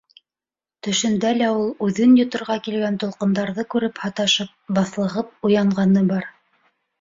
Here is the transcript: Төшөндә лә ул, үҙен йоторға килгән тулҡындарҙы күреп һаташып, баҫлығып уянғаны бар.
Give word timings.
Төшөндә 0.85 1.33
лә 1.41 1.49
ул, 1.57 1.67
үҙен 1.87 2.15
йоторға 2.21 2.55
килгән 2.69 2.97
тулҡындарҙы 3.03 3.67
күреп 3.75 4.01
һаташып, 4.07 4.57
баҫлығып 4.79 5.47
уянғаны 5.51 6.05
бар. 6.15 6.27